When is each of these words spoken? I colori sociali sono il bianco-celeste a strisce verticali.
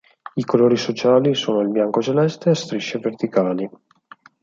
I 0.33 0.43
colori 0.45 0.77
sociali 0.77 1.35
sono 1.35 1.59
il 1.59 1.69
bianco-celeste 1.69 2.49
a 2.49 2.55
strisce 2.55 2.97
verticali. 2.97 3.69